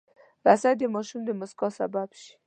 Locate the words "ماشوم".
0.93-1.21